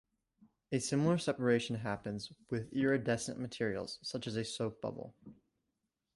A 0.71 0.79
similar 0.79 1.19
separation 1.19 1.75
happens 1.75 2.31
with 2.49 2.73
iridescent 2.73 3.37
materials, 3.37 3.99
such 4.01 4.25
as 4.25 4.35
a 4.35 4.43
soap 4.43 4.81
bubble. 4.81 5.15